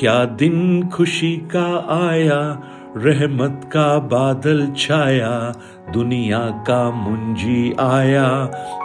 क्या 0.00 0.24
दिन 0.24 0.88
खुशी 0.88 1.36
का 1.36 1.86
आया, 2.08 2.62
रहमत 2.96 3.60
का 3.64 3.98
बादल 3.98 4.72
छाया, 4.76 5.54
दुनिया 5.92 6.38
का 6.38 6.90
मुंजी 6.90 7.72
आया। 7.80 8.26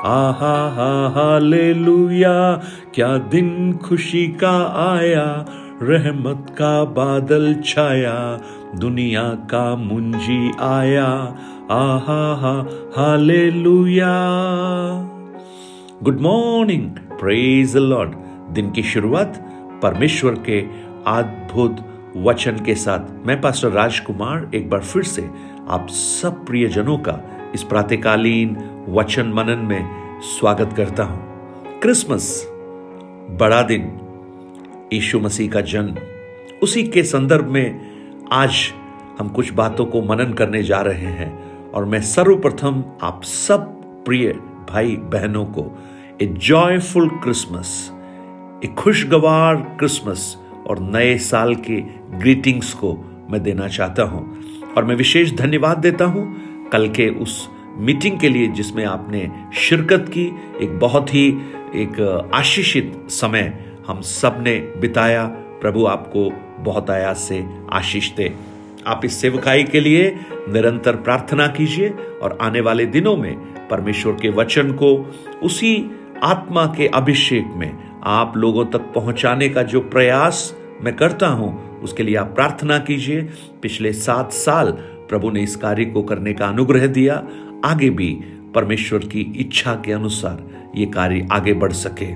आहा, 0.06 0.70
हा, 0.70 1.08
हालेलुया, 1.08 2.64
क्या 2.96 3.18
दिन 3.18 3.78
खुशी 3.78 4.28
का 4.28 4.66
आया, 4.98 5.46
रहमत 5.82 6.50
का 6.50 6.84
बादल 6.84 7.56
छाया, 7.66 8.42
दुनिया 8.76 9.24
का 9.24 9.76
मुंजी 9.76 10.52
आया। 10.60 11.36
आहा, 11.72 12.36
हा, 12.36 12.68
hallelujah. 12.98 14.14
Good 16.04 16.20
morning, 16.20 16.92
praise 16.92 17.78
lord. 17.78 18.12
दिन 18.54 18.72
की 18.72 18.84
शुरुआत 18.84 19.42
परमेश्वर 19.84 20.32
के 20.32 20.85
अद्भुत 21.08 21.78
वचन 22.18 22.58
के 22.66 22.76
साथ। 22.76 23.28
मैं 23.28 23.42
पास्टर 23.42 23.70
राजकुमार 23.70 24.52
एक 24.56 24.70
बार 24.70 24.82
फिर 24.82 25.04
से 25.04 25.30
आप 25.70 25.88
सब 25.90 26.46
प्रियजनों 26.46 26.98
का 26.98 27.20
इस 27.56 27.64
प्रातकालीन 27.64 28.58
वचन 28.90 29.28
मनन 29.28 29.60
में 29.60 30.22
स्वागत 30.22 30.74
करता 30.74 31.04
हूँ। 31.04 31.80
क्रिसमस, 31.80 32.46
बड़ा 33.40 33.62
दिन, 33.62 33.82
यीशु 34.94 35.20
मसीह 35.20 35.52
का 35.52 35.62
जन्म। 35.62 35.98
उसी 36.64 36.84
के 36.84 37.04
संदर्भ 37.04 37.48
में 37.48 37.82
आज 38.32 38.74
हम 39.20 39.30
कुछ 39.30 39.54
बातों 39.54 39.86
को 39.86 40.02
मनन 40.02 40.34
करने 40.34 40.64
जा 40.64 40.82
रहे 40.82 41.12
हैं 41.12 41.32
और 41.72 41.86
मैं 41.86 42.02
सर्वप्रथम 42.02 42.84
आप 43.04 43.24
सब 43.24 43.60
प्रिय 44.06 44.32
भाई 44.70 44.96
बहनों 44.96 45.46
को 45.46 45.84
ए 46.22 46.26
जॉयफुल 46.26 47.10
क्रिसमस 47.10 47.92
ए 48.66 48.68
खुशगवार 48.68 49.56
क्रिसमस 49.56 50.38
और 50.68 50.80
नए 50.80 51.18
साल 51.18 51.56
के 51.56 51.82
ग्रीटिंग्स 52.18 52.74
को 52.74 52.98
मैं 53.30 53.44
देना 53.44 53.68
चाहता 53.68 54.04
हूँ। 54.04 54.38
और 54.78 54.86
मैं 54.86 54.96
विशेष 54.96 55.34
धन्यवाद 55.34 55.78
देता 55.78 56.06
हूँ 56.06 56.36
कल 56.70 56.88
के 56.90 57.10
उस 57.10 57.50
मीटिंग 57.78 58.20
के 58.20 58.30
लिए 58.30 58.48
जिसमें 58.48 58.86
आपने 58.86 59.32
शिरकत 59.54 60.06
की। 60.10 60.32
एक 60.62 60.80
बहुत 60.80 61.14
ही, 61.14 61.28
एक, 61.76 62.22
आशीषित 62.34 63.04
समय 63.10 63.66
हम 63.88 64.02
सबने 64.02 64.60
बिताया। 64.60 65.26
प्रभु 65.62 65.86
आपको 65.86 66.34
बहुत 66.60 66.90
आयास 66.90 67.20
से 67.20 67.46
आशीष 67.74 68.12
दे। 68.12 68.36
आप 68.88 69.02
इस 69.06 69.14
सेवकाई 69.14 69.64
के 69.64 69.80
लिए 69.80 70.20
निरंतर 70.50 70.96
प्रार्थना 70.96 71.48
कीजिए 71.48 71.94
और 72.24 72.38
आने 72.42 72.62
वाले 72.62 72.86
दिनों 72.86 73.18
में 73.18 73.36
परमेश्वर 73.70 74.14
के 74.14 74.30
वचन 74.30 74.72
को 74.72 75.16
उसी 75.44 75.92
आत्मा 76.24 76.66
के 76.66 76.88
अभिषेक 76.88 77.46
में 77.56 77.95
आप 78.06 78.36
लोगों 78.38 78.66
तक 78.66 78.92
पहुँचाने 78.96 79.48
का 79.50 79.62
जो 79.64 79.80
प्रयास 79.82 80.54
मैं 80.84 80.96
करता 80.96 81.28
हूँ, 81.28 81.80
उसके 81.80 82.04
लिए 82.04 82.16
आप 82.16 82.34
प्रार्थना 82.36 82.78
कीजिए। 82.80 83.22
पिछले 83.62 83.94
सात 83.94 84.32
साल 84.32 84.72
प्रभु 85.10 85.30
ने 85.32 85.44
इस 85.44 85.56
कार्य 85.56 85.86
को 85.86 86.04
करने 86.04 86.34
का 86.34 86.48
अनुग्रह 86.48 86.88
दिया। 86.88 87.16
आगे 87.66 87.90
भी 87.90 88.12
परमेश्वर 88.56 89.06
की 89.06 89.22
इच्छा 89.40 89.74
के 89.76 89.92
अनुसार 89.92 90.44
ये 90.76 90.86
कार्य 90.86 91.28
आगे 91.32 91.54
बढ़ 91.54 91.72
सके। 91.74 92.14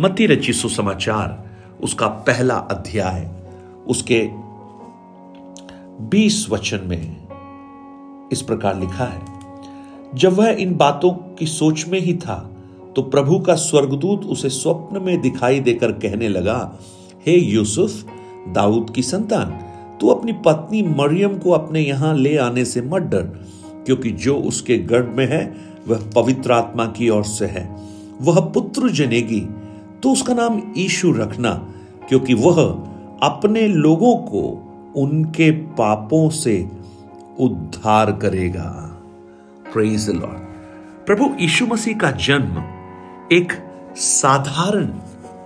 मती 0.00 0.26
रची 0.26 0.52
सुसमाचार, 0.52 1.44
उसका 1.82 2.06
पहला 2.06 2.54
अध्याय, 2.54 3.28
उसके 3.86 4.20
बीस 6.08 6.46
वचन 6.50 6.86
में 6.86 8.28
इस 8.32 8.42
प्रकार 8.42 8.78
लिखा 8.80 9.04
है, 9.04 9.20
जब 10.14 10.32
वह 10.32 10.48
इन 10.50 10.76
बातों 10.76 11.10
की 11.38 11.46
सोच 11.46 11.86
में 11.88 11.98
ही 12.00 12.14
था 12.16 12.38
तो 12.98 13.02
प्रभु 13.02 13.38
का 13.38 13.54
स्वर्गदूत 13.54 14.24
उसे 14.26 14.48
स्वप्न 14.48 15.02
में 15.02 15.20
दिखाई 15.20 15.58
देकर 15.60 15.90
कहने 15.94 16.28
लगा, 16.28 16.78
हे 17.26 17.32
यूसुफ, 17.32 18.04
दाऊद 18.48 18.90
की 18.90 19.02
संतान, 19.02 19.50
तू 20.00 20.08
अपनी 20.08 20.32
पत्नी 20.44 20.82
मरियम 20.82 21.36
को 21.38 21.50
अपने 21.50 21.80
यहाँ 21.80 22.14
ले 22.16 22.36
आने 22.36 22.64
से 22.64 22.80
मत 22.82 23.02
डर, 23.02 23.22
क्योंकि 23.86 24.10
जो 24.10 24.34
उसके 24.40 24.78
गर्भ 24.78 25.12
में 25.16 25.26
है, 25.26 25.42
वह 25.88 26.00
पवित्र 26.14 26.52
आत्मा 26.52 26.86
की 26.86 27.08
ओर 27.08 27.22
से 27.24 27.46
है। 27.46 27.62
वह 28.20 28.40
पुत्र 28.54 28.90
जनेगी 28.90 29.40
तो 30.02 30.12
उसका 30.12 30.34
नाम 30.34 30.60
ईशु 30.78 31.12
रखना, 31.12 31.52
क्योंकि 32.08 32.34
वह 32.34 32.60
अपने 33.22 33.66
लोगों 33.68 34.14
को 34.24 34.42
उनके 34.96 35.50
पापों 35.50 36.28
से 36.30 36.56
उद्धार 37.40 38.12
करेगा। 38.12 38.70
प्रेज 39.72 40.08
लॉर्ड 40.10 41.06
प्रभु 41.06 41.30
यीशु 41.40 41.66
मसीह 41.66 41.96
का 41.96 42.10
जन्म 42.26 42.60
एक 43.32 43.52
साधारण 43.96 44.84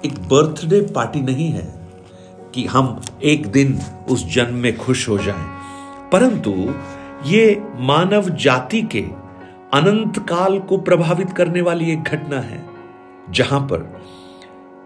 एक 0.04 0.14
बर्थडे 0.14 0.80
पार्टी 0.80 1.20
नहीं 1.20 1.50
है 1.50 1.74
कि 2.54 2.66
हम 2.66 3.00
एक 3.22 3.46
दिन 3.46 3.80
उस 4.10 4.34
जन्म 4.34 4.54
में 4.54 4.76
खुश 4.76 5.08
हो 5.08 5.18
जाएँ, 5.18 5.46
परंतु 6.12 6.74
ये 7.26 7.62
मानव 7.76 8.28
जाति 8.28 8.82
के 8.82 9.00
अनंत 9.74 10.18
काल 10.18 10.58
को 10.58 10.78
प्रभावित 10.78 11.30
करने 11.30 11.60
वाली 11.60 11.92
एक 11.92 12.02
घटना 12.02 12.40
है 12.40 12.66
जहाँ 13.30 13.60
पर 13.60 14.02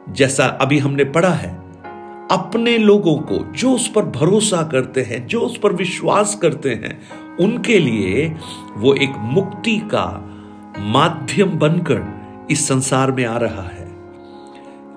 जैसा 0.09 0.47
अभी 0.47 0.79
हमने 0.79 1.05
पढ़ा 1.05 1.31
है 1.31 1.55
अपने 2.31 2.79
लोगों 2.79 3.17
को 3.17 3.53
जो 3.53 3.73
उस 3.73 3.89
पर 3.89 4.05
भरोसा 4.05 4.63
करते 4.63 5.03
हैं 5.03 5.27
जो 5.27 5.41
उस 5.41 5.59
पर 5.59 5.73
विश्वास 5.73 6.35
करते 6.35 6.71
हैं 6.71 7.01
उनके 7.41 7.79
लिए 7.79 8.37
वो 8.77 8.95
एक 8.95 9.13
मुक्ति 9.17 9.79
का 9.79 10.33
माध्यम 10.79 11.51
बनकर 11.51 12.16
इस 12.51 12.69
संसार 12.69 13.13
में 13.13 13.25
आ 13.25 13.37
रहा 13.37 13.63
है। 13.63 13.89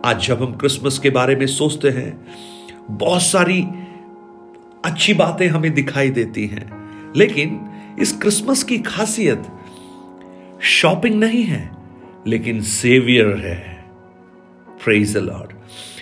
आज 0.06 0.28
जब 0.28 0.44
हम 0.44 0.54
क्रिसमस 0.54 1.00
के 1.00 1.10
बारे 1.10 1.36
में 1.36 1.48
सोचते 1.48 1.90
हैं, 1.90 2.28
बहुत 2.92 3.22
सारी 3.22 3.68
अच्छी 4.86 5.14
बातें 5.14 5.48
हमें 5.48 5.74
दिखाई 5.74 6.10
देती 6.10 6.48
हैं। 6.48 6.80
लेकिन 7.16 7.70
इस 8.00 8.22
क्रिसमस 8.22 8.64
की 8.64 8.78
खासियत 8.78 9.44
शॉपिंग 10.62 11.16
नहीं 11.16 11.44
है, 11.44 11.72
लेकिन 12.28 12.62
सेवियर 12.62 13.28
है। 13.28 13.86
प्रेज 14.84 15.18
लॉर्ड 15.18 15.52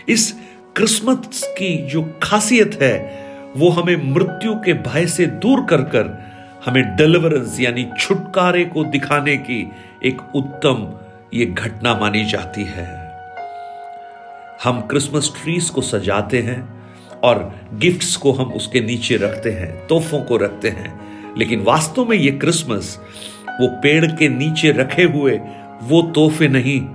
इस 0.09 0.35
क्रिसमस 0.75 1.43
की 1.47 1.87
जो 1.87 2.19
खासियत 2.23 2.79
है, 2.81 3.25
वो 3.57 3.69
हमें 3.69 4.13
मृत्यु 4.13 4.53
के 4.53 4.73
भय 4.73 5.05
से 5.05 5.25
दूर 5.25 5.65
कर 5.65 5.81
कर 5.81 6.27
हमें 6.65 6.95
डिलीवरेंस 6.95 7.59
यानी 7.59 7.89
छुटकारे 7.99 8.65
को 8.65 8.83
दिखाने 8.83 9.37
की 9.37 9.71
एक 10.05 10.21
उत्तम 10.35 11.06
ये 11.33 11.45
घटना 11.45 11.99
मानी 11.99 12.25
जाती 12.25 12.63
है। 12.63 13.07
हम 14.63 14.81
क्रिसमस 14.81 15.33
ट्रीज 15.43 15.69
को 15.69 15.81
सजाते 15.81 16.41
हैं 16.41 16.83
और 17.23 17.55
गिफ्ट्स 17.73 18.15
को 18.15 18.31
हम 18.31 18.53
उसके 18.53 18.81
नीचे 18.81 19.17
रखते 19.17 19.51
हैं, 19.51 19.87
तोहफों 19.87 20.21
को 20.21 20.37
रखते 20.37 20.69
हैं। 20.69 21.07
लेकिन 21.37 21.61
वास्तव 21.61 22.05
में 22.05 22.17
ये 22.17 22.31
क्रिसमस, 22.31 22.99
वो 23.61 23.67
पेड़ 23.67 24.05
के 24.05 24.29
नीचे 24.29 24.71
रखे 24.71 25.03
हुए, 25.03 25.39
वो 25.81 26.01
तोहफे 26.01 26.47
नहीं। 26.47 26.87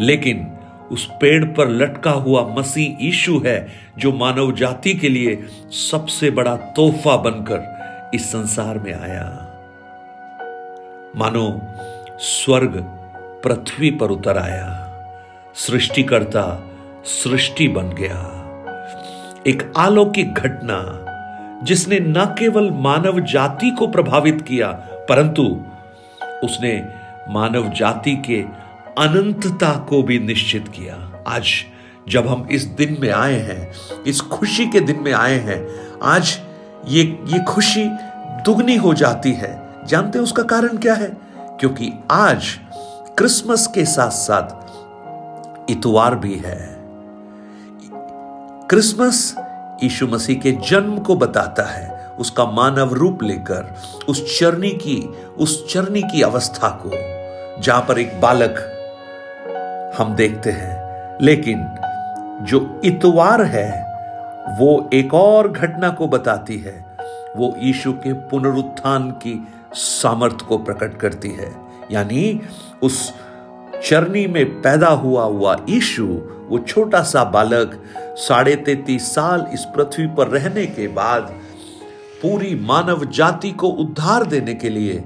लेकिन 0.00 0.46
उस 0.90 1.08
पेड़ 1.20 1.44
पर 1.44 1.68
लटका 1.68 2.10
हुआ 2.10 2.54
मसीह 2.58 3.06
ईशु 3.08 3.42
है, 3.46 3.68
जो 3.98 4.12
मानव 4.12 4.52
जाति 4.52 4.94
के 4.94 5.08
लिए 5.08 5.44
सबसे 5.70 6.30
बड़ा 6.30 6.56
तोहफा 6.56 7.16
बनकर 7.16 7.76
इस 8.14 8.32
संसार 8.32 8.78
में 8.78 8.94
आया। 8.94 9.42
मानो 11.16 11.60
स्वर्ग 12.18 12.95
पृथ्वी 13.44 13.90
पर 13.90 14.06
उतर 14.06 14.38
आया। 14.38 14.82
सृष्टिकर्ता 15.54 16.70
सृष्टि 17.04 17.68
बन 17.68 17.88
गया। 17.88 18.32
एक 19.46 19.72
अलौकिक 19.76 20.34
घटना 20.34 21.02
जिसने 21.62 21.98
न 22.00 22.34
केवल 22.38 22.70
मानव 22.70 23.20
जाति 23.20 23.70
को 23.70 23.86
प्रभावित 23.86 24.42
किया, 24.42 24.68
परंतु 25.08 25.62
उसने 26.44 26.88
मानव 27.28 27.68
जाति 27.68 28.16
के 28.16 28.42
अनंतता 28.98 29.70
को 29.78 30.02
भी 30.02 30.18
निश्चित 30.18 30.68
किया। 30.68 31.24
आज 31.26 31.48
जब 32.08 32.26
हम 32.26 32.48
इस 32.50 32.64
दिन 32.64 32.96
में 33.00 33.10
आए 33.10 33.40
हैं, 33.40 33.72
इस 34.06 34.20
खुशी 34.20 34.66
के 34.66 34.80
दिन 34.80 35.00
में 35.02 35.12
आए 35.12 35.38
हैं, 35.38 35.66
आज 36.02 36.40
ये 36.88 37.02
ये 37.26 37.38
खुशी 37.38 37.84
दुगनी 38.44 38.76
हो 38.76 38.94
जाती 38.94 39.32
है। 39.32 39.62
जानते 39.86 40.18
हैं 40.18 40.24
उसका 40.24 40.42
कारण 40.42 40.68
क्या 40.68 40.94
है? 40.94 41.16
क्योंकि 41.38 41.92
आज 42.10 42.60
क्रिसमस 43.18 43.66
के 43.66 43.84
साथ 43.84 44.10
साथ 44.10 44.66
इतवार 45.70 46.14
भी 46.14 46.34
है। 46.34 46.76
क्रिसमस 48.68 49.34
यीशु 49.82 50.06
मसीह 50.06 50.38
के 50.38 50.52
जन्म 50.52 50.98
को 50.98 51.16
बताता 51.16 51.62
है। 51.62 52.06
उसका 52.18 52.44
मानव 52.44 52.92
रूप 52.92 53.22
लेकर, 53.22 53.74
उस 54.08 54.40
चरनी 54.40 54.70
की, 54.70 55.08
उस 55.38 55.72
चरनी 55.72 56.02
की 56.02 56.22
अवस्था 56.22 56.80
को, 56.86 56.90
जहाँ 57.62 57.80
पर 57.80 57.98
एक 57.98 58.20
बालक 58.20 58.54
हम 59.98 60.14
देखते 60.14 60.50
हैं। 60.50 60.78
लेकिन 61.22 61.68
जो 62.42 62.80
इतवार 62.84 63.42
है, 63.42 63.82
वो 64.60 64.90
एक 64.92 65.14
और 65.14 65.52
घटना 65.52 65.90
को 65.90 66.06
बताती 66.06 66.58
है। 66.58 66.86
वो 67.36 67.54
यीशु 67.58 67.92
के 67.92 68.12
पुनरुत्थान 68.12 69.10
की 69.10 69.48
सामर्थ 69.72 70.40
को 70.40 70.58
प्रकट 70.58 70.96
करती 71.00 71.30
है। 71.30 71.65
यानी 71.90 72.40
उस 72.82 73.14
चरनी 73.84 74.26
में 74.26 74.62
पैदा 74.62 74.88
हुआ 74.88 75.24
हुआ 75.24 75.56
यीशु, 75.68 76.06
वो 76.48 76.58
छोटा 76.58 77.02
सा 77.02 77.24
बालक, 77.24 77.84
साढ़े 78.18 78.56
तैतीस 78.56 79.14
साल 79.14 79.46
इस 79.54 79.64
पृथ्वी 79.64 80.06
पर 80.06 80.28
रहने 80.28 80.66
के 80.66 80.88
बाद 80.88 81.34
पूरी 82.22 82.54
मानव 82.54 83.04
जाति 83.04 83.50
को 83.50 83.68
उद्धार 83.68 84.26
देने 84.26 84.54
के 84.54 84.68
लिए 84.68 85.04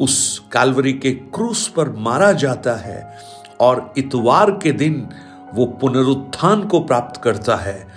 उस 0.00 0.42
कालवरी 0.52 0.92
के 0.92 1.10
क्रूस 1.10 1.68
पर 1.68 1.88
मारा 1.88 2.32
जाता 2.32 2.74
है 2.74 3.18
और 3.60 3.94
इतवार 3.98 4.50
के 4.50 4.72
दिन 4.72 5.08
वो 5.54 5.66
पुनरुत्थान 5.66 6.64
को 6.64 6.80
प्राप्त 6.80 7.20
करता 7.22 7.56
है। 7.56 7.88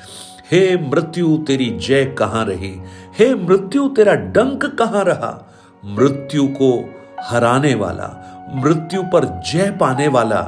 हे 0.52 0.78
मृत्यु, 0.90 1.38
तेरी 1.38 1.80
जय 1.80 2.06
कहाँ 2.06 2.46
रही? 2.46 2.82
हे 3.20 3.36
मृत्यु, 3.36 3.88
तेरा 3.88 4.14
डंक 4.14 4.66
कहाँ 4.66 5.04
रहा? 5.04 5.52
मृत्यु 5.86 6.48
को 6.48 7.01
हराने 7.22 7.74
वाला, 7.76 8.10
मृत्यु 8.56 9.04
पर 9.04 9.26
जय 9.52 9.72
पाने 9.72 10.08
वाला 10.08 10.40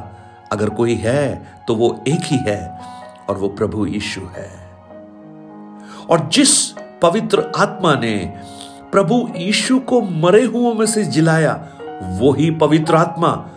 अगर 0.51 0.69
कोई 0.69 0.95
है 0.95 1.41
तो 1.67 1.75
वो 1.75 2.03
एक 2.07 2.21
ही 2.23 2.37
है 2.37 2.79
और 3.29 3.37
वो 3.37 3.47
प्रभु 3.49 3.85
यीशु 3.85 4.21
है। 4.21 4.49
और 6.09 6.29
जिस 6.29 6.71
पवित्र 7.01 7.51
आत्मा 7.57 7.93
ने 7.95 8.15
प्रभु 8.91 9.27
यीशु 9.35 9.79
को 9.79 10.01
मरे 10.01 10.43
हुओं 10.43 10.73
में 10.73 10.85
से 10.85 11.03
जिलाया, 11.05 11.53
वो 12.03 12.31
ही 12.33 12.51
पवित्र 12.51 12.95
आत्मा 12.95 13.49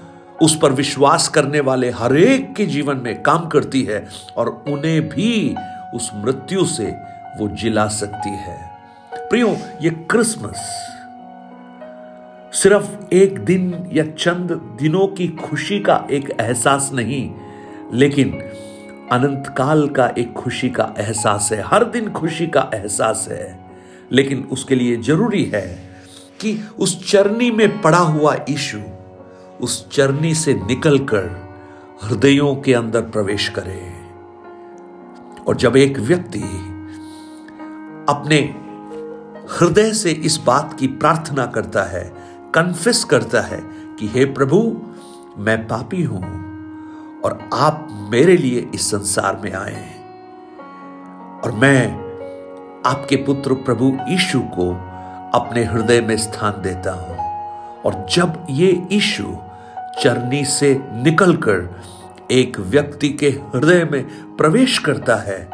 उस 0.43 0.59
पर 0.59 0.73
विश्वास 0.73 1.29
करने 1.29 1.61
वाले 1.61 1.91
हरेक 1.91 2.55
के 2.57 2.67
जीवन 2.67 2.97
में 2.97 3.23
काम 3.23 3.47
करती 3.47 3.83
है 3.83 4.07
और 4.37 4.49
उन्हें 4.69 5.09
भी 5.09 5.57
उस 5.95 6.11
मृत्यु 6.15 6.65
से 6.65 6.87
वो 7.39 7.49
जिला 7.49 7.87
सकती 7.89 8.31
है। 8.31 8.59
प्रियो, 9.13 9.57
ये 9.83 9.91
क्रिसमस 10.11 10.93
सिर्फ़ 12.57 13.15
एक 13.15 13.39
दिन 13.39 13.91
या 13.93 14.05
चंद 14.05 14.53
दिनों 14.53 15.07
की 15.07 15.29
खुशी 15.29 15.81
का 15.81 16.07
एक 16.11 16.31
एहसास 16.41 16.91
नहीं, 16.95 17.35
लेकिन 17.95 18.31
अनंत 19.13 19.55
काल 19.59 19.89
का 19.89 20.07
एक 20.19 20.33
खुशी 20.33 20.71
का 20.71 20.95
एहसास 20.99 21.49
है, 21.53 21.63
हर 21.63 21.85
दिन 21.85 22.11
खुशी 22.11 22.47
का 22.47 22.71
एहसास 22.75 23.29
है। 23.31 23.71
लेकिन 24.13 24.49
उसके 24.53 24.75
लिए 24.75 24.97
ज़रूरी 24.97 25.45
है 25.45 25.97
कि 26.41 26.69
उस 26.79 27.13
चरनी 27.13 27.51
में 27.51 27.83
पड़ा 27.83 27.99
हुआ 27.99 28.37
ईशु 28.51 28.79
उस 29.61 29.91
चरनी 29.91 30.35
से 30.35 30.55
निकलकर 30.55 31.55
हृदयों 32.05 32.57
के 32.57 32.75
अंदर 32.75 33.01
प्रवेश 33.01 33.49
करे। 33.49 33.93
और 35.49 35.57
जब 35.57 35.77
एक 35.77 35.99
व्यक्ति 35.99 36.43
अपने 38.09 38.67
हृदय 39.53 39.93
से 39.93 40.11
इस 40.11 40.41
बात 40.47 40.77
की 40.81 40.87
प्रार्थना 40.87 41.47
करता 41.47 41.83
है 41.83 42.26
कन्फेस 42.57 43.05
करता 43.05 43.41
है 43.41 43.61
कि, 43.99 44.09
हे 44.09 44.25
प्रभु, 44.25 44.83
मैं 45.39 45.69
पापी 45.69 46.03
हूँ 46.03 46.23
और 47.21 47.49
आप 47.55 48.09
मेरे 48.11 48.37
लिए 48.37 48.71
इस 48.75 48.91
संसार 48.91 49.41
में 49.45 49.53
आए 49.53 49.75
हैं। 49.75 49.97
और 51.41 51.53
मैं 51.53 51.93
आपके 52.87 53.17
पुत्र 53.17 53.55
प्रभु 53.55 53.99
यीशु 54.09 54.41
को 54.41 54.71
अपने 55.39 55.65
हृदय 55.65 56.01
में 56.01 56.17
स्थान 56.17 56.63
देता 56.63 56.93
हूँ। 56.93 57.17
और 57.83 58.07
जब 58.15 58.47
ये 58.51 58.87
यीशु 58.93 59.37
चरनी 60.03 60.45
से 60.45 60.81
निकलकर 60.93 61.81
एक 62.31 62.61
व्यक्ति 62.61 63.09
के 63.09 63.29
हृदय 63.29 63.85
में 63.85 64.37
प्रवेश 64.37 64.79
करता 64.79 65.17
है, 65.17 65.49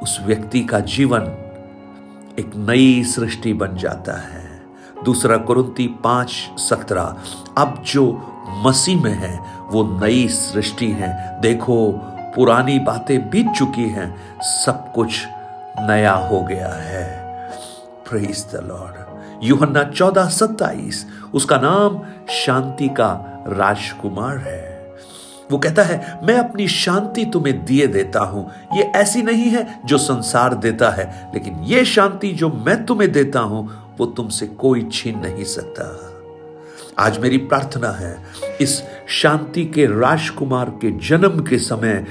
उस 0.00 0.20
व्यक्ति 0.26 0.60
का 0.60 0.80
जीवन 0.80 1.22
एक 2.38 2.50
नई 2.56 3.04
सृष्टि 3.04 3.52
बन 3.52 3.76
जाता 3.76 4.12
है। 4.12 4.43
दूसरा 5.04 5.36
कुरुंती 5.36 5.86
पाँच, 5.86 6.30
सत्रह। 6.58 7.16
अब 7.58 7.82
जो 7.86 8.30
मसीह 8.66 9.02
में 9.02 9.14
है, 9.14 9.38
वो 9.70 10.00
नई 10.04 10.28
सृष्टि 10.28 10.90
है। 10.90 11.40
देखो, 11.40 11.92
पुरानी 12.36 12.78
बातें 12.78 13.30
बीत 13.30 13.50
चुकी 13.50 13.88
हैं, 13.88 14.38
सब 14.42 14.92
कुछ 14.92 15.26
नया 15.80 16.12
हो 16.12 16.40
गया 16.40 16.68
है। 16.68 17.24
लॉर्ड 18.54 18.94
यूहन्ना 19.44 19.82
चौदह, 19.84 20.28
सत्ताईस। 20.28 21.06
उसका 21.34 21.56
नाम 21.56 22.00
शांति 22.30 22.88
का 22.88 23.42
राजकुमार 23.48 24.38
है। 24.38 24.94
वो 25.50 25.58
कहता 25.58 25.82
है, 25.82 26.20
मैं 26.22 26.38
अपनी 26.38 26.68
शांति 26.68 27.24
तुम्हें 27.24 27.64
दिए 27.64 27.86
देता 27.86 28.20
हूँ। 28.20 28.50
ये 28.74 28.82
ऐसी 28.82 29.22
नहीं 29.22 29.44
है 29.44 29.80
जो 29.84 29.98
संसार 29.98 30.54
देता 30.54 30.90
है, 30.90 31.30
लेकिन 31.34 31.54
ये 31.54 31.84
शांति 31.84 32.32
जो 32.32 32.48
मैं 32.48 32.84
तुम्हें 32.84 33.12
देता 33.12 33.40
हूँ 33.40 33.83
वो 34.00 34.06
तुमसे 34.06 34.46
कोई 34.46 34.88
छीन 34.92 35.18
नहीं 35.18 35.44
सकता। 35.44 36.10
आज 36.98 37.18
मेरी 37.18 37.38
प्रार्थना 37.38 37.88
है, 37.88 38.24
इस 38.60 38.82
शांति 39.08 39.64
के 39.64 39.86
राजकुमार 40.00 40.70
के 40.70 40.90
जन्म 40.90 41.42
के 41.42 41.58
समय 41.58 42.06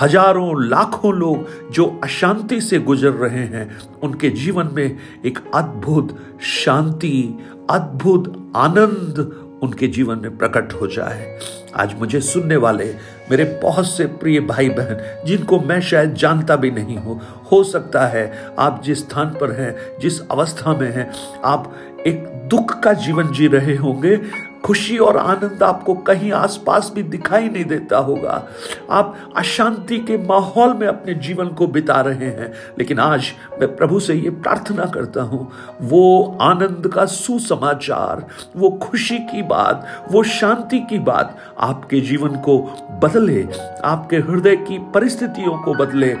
हज़ारों, 0.00 0.62
लाखों 0.62 1.14
लोग 1.14 1.70
जो 1.70 2.00
अशांति 2.04 2.60
से 2.60 2.78
गुजर 2.78 3.10
रहे 3.10 3.44
हैं, 3.44 3.78
उनके 4.02 4.30
जीवन 4.30 4.70
में 4.72 4.98
एक 5.24 5.38
अद्भुत 5.54 6.16
शांति, 6.42 7.38
अद्भुत 7.70 8.52
आनंद 8.56 9.18
उनके 9.62 9.86
जीवन 9.86 10.18
में 10.18 10.36
प्रकट 10.38 10.72
हो 10.72 10.86
जाए। 10.86 11.38
आज 11.76 11.94
मुझे 11.94 12.20
सुनने 12.20 12.56
वाले 12.56 12.84
मेरे 13.30 13.44
बहुत 13.62 13.86
से 13.86 14.06
प्रिय 14.06 14.40
भाई 14.40 14.68
बहन 14.68 15.24
जिनको 15.26 15.58
मैं 15.60 15.80
शायद 15.80 16.14
जानता 16.14 16.56
भी 16.56 16.70
नहीं 16.70 16.96
हूँ, 16.96 17.20
हो 17.52 17.62
सकता 17.64 18.06
है 18.06 18.54
आप 18.58 18.82
जिस 18.84 18.98
स्थान 18.98 19.36
पर 19.40 19.52
हैं, 19.52 19.74
जिस 20.00 20.20
अवस्था 20.28 20.74
में 20.74 20.90
हैं, 20.92 21.10
आप 21.44 21.74
एक 22.06 22.24
दुख 22.50 22.78
का 22.80 22.92
जीवन 22.92 23.32
जी 23.32 23.46
रहे 23.46 23.76
होंगे 23.76 24.16
खुशी 24.64 24.98
और 24.98 25.16
आनंद 25.16 25.62
आपको 25.62 25.94
कहीं 25.94 26.32
आसपास 26.32 26.92
भी 26.94 27.02
दिखाई 27.02 27.48
नहीं 27.48 27.64
देता 27.64 27.98
होगा। 27.98 28.48
आप 28.90 29.16
अशांति 29.36 29.98
के 29.98 30.18
माहौल 30.18 30.74
में 30.74 30.86
अपने 30.86 31.14
जीवन 31.14 31.48
को 31.48 31.66
बिता 31.66 32.00
रहे 32.00 32.26
हैं। 32.26 32.52
लेकिन 32.78 32.98
आज 32.98 33.32
मैं 33.60 33.76
प्रभु 33.76 34.00
से 34.00 34.14
ये 34.14 34.30
प्रार्थना 34.30 34.84
करता 34.84 35.22
हूँ, 35.22 35.52
वो 35.82 36.38
आनंद 36.40 36.90
का 36.94 37.04
सुसमाचार, 37.04 38.26
वो 38.56 38.70
खुशी 38.70 39.18
की 39.18 39.42
बात, 39.42 39.86
वो 40.12 40.22
शांति 40.22 40.80
की 40.80 40.98
बात 40.98 41.36
आपके 41.58 42.00
जीवन 42.00 42.28
को 42.28 42.58
बदले, 43.02 43.48
आपके 43.84 44.16
हृदय 44.16 44.56
की 44.56 44.78
परिस्थितियों 44.94 45.58
को 45.58 45.74
बदले 45.74 46.16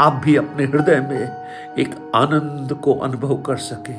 आप 0.00 0.20
भी 0.24 0.36
अपने 0.36 0.64
हृदय 0.64 1.00
में 1.00 1.46
एक 1.78 1.94
आनंद 2.14 2.72
को 2.74 2.94
अनुभव 2.94 3.36
कर 3.36 3.56
सके 3.56 3.92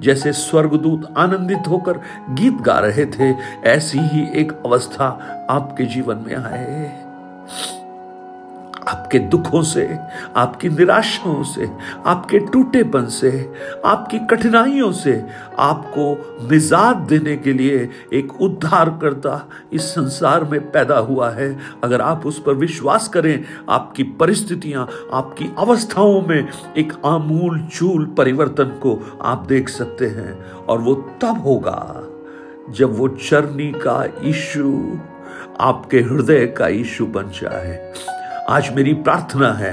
जैसे 0.00 0.32
स्वर्गदूत 0.32 1.14
आनंदित 1.16 1.68
होकर 1.68 2.00
गीत 2.30 2.60
गा 2.62 2.78
रहे 2.78 3.06
थे, 3.06 3.34
ऐसी 3.68 3.98
ही 3.98 4.26
एक 4.40 4.52
अवस्था 4.66 5.06
आपके 5.50 5.84
जीवन 5.84 6.24
में 6.26 6.34
आए। 6.36 7.06
आपके 8.88 9.18
दुखों 9.18 9.62
से, 9.62 9.98
आपकी 10.36 10.68
निराशाओं 10.68 11.42
से, 11.42 11.68
आपके 12.06 12.38
टूटेपन 12.38 13.06
से, 13.06 13.52
आपकी 13.84 14.18
कठिनाइयों 14.18 14.92
से 14.92 15.24
आपको 15.58 16.12
निजात 16.50 16.96
देने 16.96 17.36
के 17.36 17.52
लिए 17.52 17.88
एक 18.12 18.40
उद्धार 18.40 18.90
करता 18.90 19.48
इस 19.72 19.82
संसार 19.82 20.44
में 20.44 20.70
पैदा 20.70 20.98
हुआ 20.98 21.30
है। 21.30 21.58
अगर 21.84 22.00
आप 22.00 22.26
उस 22.26 22.42
पर 22.42 22.54
विश्वास 22.54 23.08
करें, 23.08 23.44
आपकी 23.68 24.02
परिस्थितियाँ, 24.02 24.88
आपकी 25.12 25.50
अवस्थाओं 25.58 26.20
में 26.22 26.48
एक 26.76 26.92
आमूल 27.04 27.60
चूल 27.60 28.06
परिवर्तन 28.06 28.64
को 28.64 29.18
आप 29.22 29.46
देख 29.48 29.68
सकते 29.68 30.06
हैं 30.06 30.44
और 30.44 30.78
वो 30.78 30.94
तब 30.94 31.42
होगा 31.46 32.02
जब 32.70 32.98
वो 32.98 33.08
चरनी 33.08 33.72
का 33.72 34.04
ईशु 34.24 34.98
आपके 35.60 36.00
हृदय 36.00 36.46
का 36.46 36.68
ईशु 36.68 37.06
बन 37.06 37.22
जाए। 37.22 37.92
आज 38.48 38.68
मेरी 38.74 38.92
प्रार्थना 38.94 39.52
है 39.52 39.72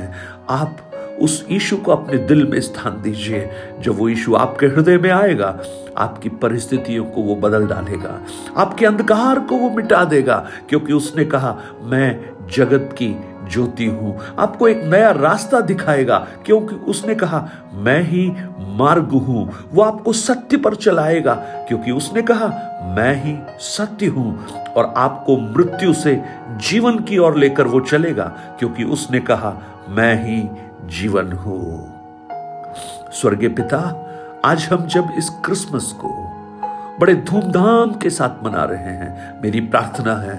आप 0.49 0.77
उस 1.21 1.45
यीशु 1.51 1.77
को 1.77 1.91
अपने 1.91 2.17
दिल 2.17 2.45
में 2.47 2.61
स्थान 2.61 3.01
दीजिए। 3.01 3.49
जब 3.81 3.97
वो 3.97 4.09
यीशु 4.09 4.35
आपके 4.35 4.65
हृदय 4.65 4.97
में 4.97 5.09
आएगा, 5.09 5.59
आपकी 5.97 6.29
परिस्थितियों 6.29 7.05
को 7.05 7.21
वो 7.21 7.35
बदल 7.35 7.67
डालेगा, 7.67 8.19
आपके 8.57 8.85
अंधकार 8.85 9.39
को 9.39 9.55
वो 9.55 9.69
मिटा 9.69 10.03
देगा, 10.03 10.47
क्योंकि 10.69 10.93
उसने 10.93 11.25
कहा, 11.25 11.57
मैं 11.81 12.19
जगत 12.53 12.89
की 12.93 13.15
ज्योति 13.51 13.85
हूँ। 13.85 14.17
आपको 14.39 14.67
एक 14.67 14.83
नया 14.83 15.11
रास्ता 15.11 15.61
दिखाएगा, 15.61 16.17
क्योंकि 16.45 16.75
उसने 16.75 17.15
कहा, 17.15 17.49
मैं 17.73 18.01
ही 18.01 18.31
मार्ग 18.59 19.09
हूँ। 19.09 19.69
वो 19.73 19.81
आपको 19.81 20.13
सत्य 20.13 20.57
पर 20.57 20.75
चलाएगा, 20.75 21.33
क्योंकि 21.67 21.91
उसने 21.91 22.21
कहा, 22.21 22.47
मैं 22.97 23.13
ही 23.23 23.35
सत्य 23.59 24.05
हूँ। 24.05 24.45
और 24.77 24.93
आपको 24.97 25.37
मृत्यु 25.37 25.93
से 25.93 26.21
जीवन 26.49 26.99
की 26.99 27.17
ओर 27.17 27.37
लेकर 27.37 27.67
वो 27.67 27.79
चलेगा, 27.79 28.23
क्योंकि 28.59 28.83
उसने 28.83 29.19
कहा, 29.19 29.57
मैं 29.89 30.13
ही 30.23 30.41
जीवन 30.83 31.31
हो। 31.31 31.87
स्वर्गीय 33.11 33.49
पिता, 33.49 34.09
आज 34.45 34.63
हम 34.63 34.85
जब 34.85 35.07
इस 35.17 35.29
क्रिसमस 35.29 35.91
को 35.91 36.09
बड़े 36.99 37.15
धूमधाम 37.15 37.91
के 37.91 38.09
साथ 38.09 38.45
मना 38.45 38.63
रहे 38.63 38.83
हैं, 38.83 39.41
मेरी 39.41 39.59
प्रार्थना 39.59 40.15
है, 40.15 40.37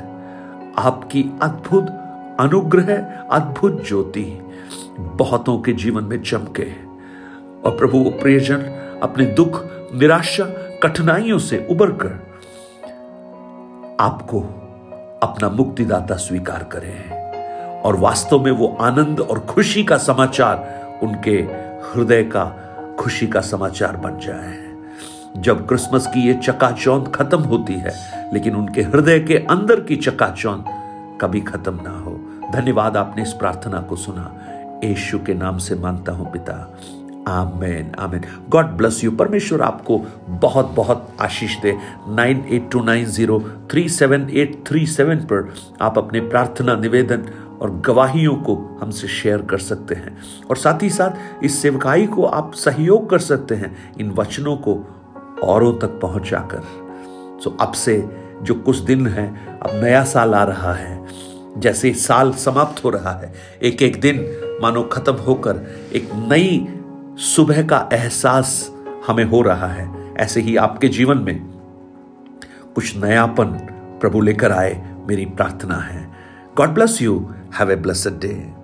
आपकी 0.78 1.38
अद्भुत 1.42 1.88
अनुग्रह, 2.40 2.96
अद्भुत 3.30 3.88
ज्योति 3.88 4.50
बहुतों 5.00 5.58
के 5.58 5.72
जीवन 5.72 6.04
में 6.04 6.22
चमके। 6.22 6.72
और 7.64 7.76
प्रभु 7.76 8.10
प्रियजन, 8.10 8.58
अपने 9.02 9.24
दुख, 9.26 9.64
निराशा, 9.94 10.44
कठिनाइयों 10.82 11.38
से 11.38 11.68
उबर 11.70 11.90
कर 11.90 12.34
आपको 14.00 14.40
अपना 15.22 15.48
मुक्तिदाता 15.48 16.14
स्वीकार 16.14 16.64
करें। 16.64 17.23
और 17.84 17.96
वास्तव 17.96 18.44
में 18.44 18.52
वो 18.52 18.78
आनंद 18.80 19.20
और 19.20 19.38
खुशी 19.38 19.84
का 19.84 19.96
समाचार 19.98 20.84
उनके 21.02 21.64
हृदय 21.94 22.22
का 22.22 22.60
खुशी 22.98 23.26
का 23.26 23.40
समाचार 23.40 23.96
बन 23.96 24.18
जाए। 24.18 24.64
जब 25.42 25.68
क्रिसमस 25.68 26.06
की 26.06 26.26
ये 26.26 26.34
चकाचौंध 26.34 27.12
खत्म 27.14 27.38
होती 27.38 27.74
है, 27.74 27.92
लेकिन 28.34 28.56
उनके 28.56 28.82
हृदय 28.82 29.20
के 29.20 29.34
अंदर 29.34 29.80
की 29.80 29.96
चकाचौंध 29.96 30.64
कभी 31.20 31.40
खत्म 31.40 31.78
ना 31.82 31.98
हो। 31.98 32.20
धन्यवाद, 32.52 32.96
आपने 32.96 33.22
इस 33.22 33.32
प्रार्थना 33.32 33.80
को 33.80 33.96
सुना। 33.96 34.34
यीशु 34.84 35.18
के 35.18 35.34
नाम 35.34 35.58
से 35.58 35.74
माँगता 35.74 36.12
हूँ, 36.12 36.32
पिता। 36.32 36.78
Amen 37.28 37.92
amen. 37.98 38.22
God 38.48 38.66
bless 38.66 39.04
you. 39.04 39.10
परमेश्वर 39.10 39.60
आपको 39.62 40.02
बहुत 40.28 40.70
बहुत 40.70 41.16
आशीष 41.20 41.58
दे। 41.60 41.78
Nine 42.08 42.44
eight 42.50 42.70
two 42.70 42.82
nine 42.82 43.04
zero 43.04 43.40
three 43.70 43.88
seven 43.88 44.30
eight 44.30 44.64
three 44.66 44.86
seven 44.86 45.16
पर 45.16 45.54
आप 45.82 45.98
अपने 45.98 46.20
प्रार्थना 46.20 46.74
निवेदन 46.76 47.24
और 47.64 47.80
गवाहियों 47.80 48.34
को 48.34 48.78
हमसे 48.82 49.08
शेयर 49.08 49.42
कर 49.42 49.58
सकते 49.58 49.94
हैं। 49.94 50.18
और 50.50 50.56
साथ 50.56 50.82
ही 50.82 50.90
साथ 50.90 51.44
इस 51.44 51.62
सेवकाई 51.62 52.06
को 52.06 52.24
आप 52.24 52.54
सहयोग 52.54 53.10
कर 53.10 53.18
सकते 53.18 53.54
हैं 53.54 53.94
इन 54.00 54.10
वचनों 54.10 54.56
को 54.56 54.84
औरों 55.44 55.72
तक 55.72 55.86
पहुंचाकर। 55.86 56.62
सो 57.44 57.56
अब 57.60 57.72
से 57.72 58.08
जो 58.42 58.54
कुछ 58.54 58.78
दिन 58.78 59.06
है, 59.06 59.58
अब 59.62 59.84
नया 59.84 60.04
साल 60.04 60.34
आ 60.34 60.44
रहा 60.44 60.74
है। 60.74 61.06
जैसे 61.56 61.94
साल 61.94 62.32
समाप्त 62.32 62.84
हो 62.84 62.90
रहा 62.90 63.12
है 63.12 63.34
एक 63.62 63.82
एक 63.82 64.00
दिन 64.00 64.40
मानो 64.62 64.82
खत्म 64.82 65.12
होकर 65.12 65.74
एक 65.92 66.10
नई 66.14 66.68
सुबह 67.18 67.62
का 67.62 67.88
एहसास 67.92 68.72
हमें 69.06 69.24
हो 69.24 69.42
रहा 69.42 69.66
है। 69.66 70.14
ऐसे 70.18 70.40
ही 70.40 70.56
आपके 70.56 70.88
जीवन 70.88 71.18
में 71.18 71.44
कुछ 72.74 72.96
नयापन 72.96 73.46
प्रभु 74.00 74.20
लेकर 74.20 74.52
आए, 74.52 74.96
मेरी 75.08 75.26
प्रार्थना 75.26 75.76
है। 75.76 76.12
God 76.56 76.68
bless 76.68 77.02
you 77.02 77.30
Have 77.54 77.70
a 77.70 77.76
blessed 77.76 78.18
day. 78.18 78.63